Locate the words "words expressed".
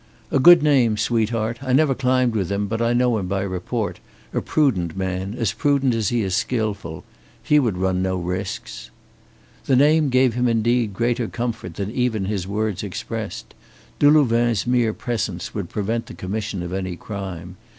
12.47-13.53